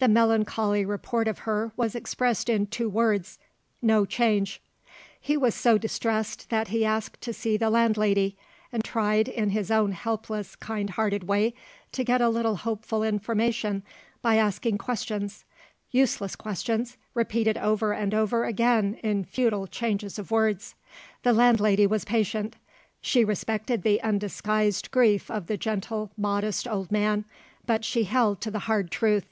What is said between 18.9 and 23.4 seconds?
in futile changes of words. The landlady was patient: she